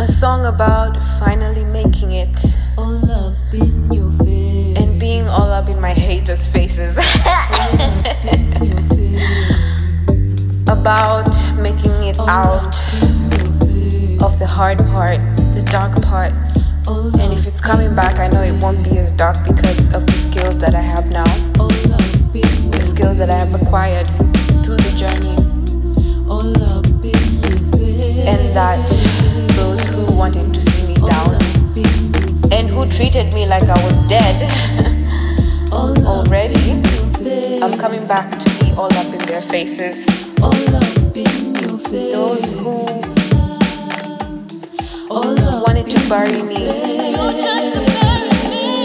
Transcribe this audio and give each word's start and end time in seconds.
A 0.00 0.06
song 0.08 0.46
about 0.46 0.96
finally 1.18 1.62
making 1.64 2.12
it 2.12 2.34
All 2.78 2.96
up 3.10 3.36
in 3.52 3.92
your 3.92 4.10
face. 4.24 4.76
and 4.78 4.98
being 4.98 5.28
all 5.28 5.50
up 5.50 5.68
in 5.68 5.78
my 5.78 5.92
haters' 5.92 6.46
faces. 6.46 6.96
in 6.96 8.62
your 8.64 8.82
face. 8.94 9.58
about 10.68 11.28
making 11.58 11.92
it 12.10 12.18
out 12.20 12.74
In 13.02 13.30
your 13.30 13.52
face. 13.60 14.22
of 14.22 14.38
the 14.38 14.46
hard 14.48 14.78
part, 14.94 15.20
the 15.54 15.62
dark 15.70 16.00
part. 16.02 16.32
All 16.88 17.08
And 17.20 17.32
if 17.34 17.46
it's 17.46 17.60
coming 17.60 17.94
back, 17.94 18.18
I 18.18 18.28
know 18.28 18.42
it 18.42 18.56
won't 18.62 18.82
be 18.82 18.96
as 18.98 19.12
dark 19.12 19.36
because 19.46 19.92
of 19.92 20.06
the 20.06 20.12
skills 20.12 20.56
that 20.58 20.74
I 20.74 20.80
have 20.80 21.10
now, 21.10 21.28
all 21.60 21.70
up 21.92 22.34
in 22.34 22.70
the 22.70 22.84
skills 22.86 23.18
that 23.18 23.28
I 23.30 23.34
have 23.44 23.52
acquired 23.60 24.06
through 24.64 24.78
the 24.78 24.92
journey, 24.96 25.36
all 26.26 26.50
up 26.72 26.86
in 27.04 27.20
your 27.44 27.58
face. 27.76 28.26
and 28.32 28.56
that 28.56 28.88
treated 33.00 33.32
me 33.32 33.46
like 33.46 33.62
I 33.62 33.72
was 33.86 33.96
dead 34.08 34.36
already, 35.72 36.70
in 36.70 36.84
your 36.84 37.06
face. 37.16 37.62
I'm 37.62 37.78
coming 37.78 38.06
back 38.06 38.38
to 38.38 38.50
be 38.60 38.72
all 38.72 38.92
up 38.92 39.06
in 39.06 39.24
their 39.24 39.40
faces. 39.40 40.04
All 40.42 40.52
up 40.52 41.16
in 41.16 41.54
your. 41.54 41.78
Those 41.88 42.50
who 42.52 42.84
wanted 45.08 45.88
to 45.88 46.08
bury 46.10 46.42
me 46.42 46.68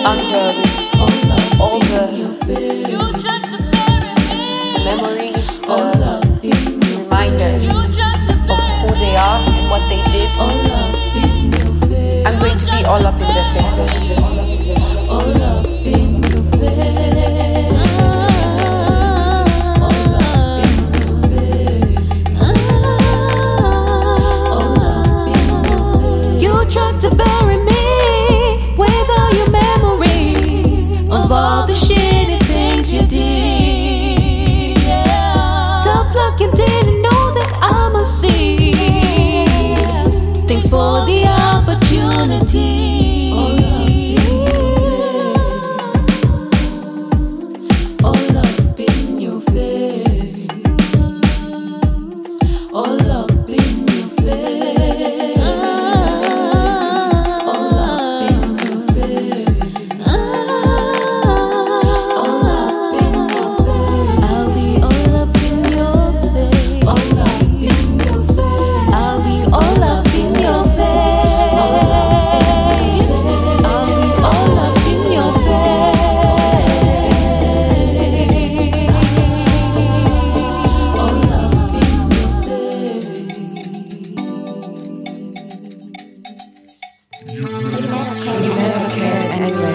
under 0.05 0.45
all 0.95 1.15
up 1.35 1.59
all 1.59 1.79
the 1.81 2.07
memories, 4.85 5.47
All 5.67 5.91
the 5.91 6.05
up 6.05 6.43
in 6.43 6.55
your 6.81 6.99
reminders 7.03 7.67
of 7.67 8.59
who 8.79 8.95
they 8.95 9.15
are 9.17 9.39
and 9.43 9.69
what 9.69 9.83
they 9.89 10.01
did. 10.09 10.29
all 10.39 10.49
up 10.71 10.95
in 11.21 11.51
your 11.51 11.73
face. 11.89 12.25
I'm 12.25 12.39
going 12.39 12.57
to 12.57 12.65
be 12.65 12.85
all 12.85 13.05
up 13.05 13.15
in 13.15 13.27
their 13.27 13.53
faces. 13.53 13.64
Tried 26.67 26.99
to 26.99 27.09
bury 27.15 27.57
me 27.63 27.74
anyway. 89.45 89.74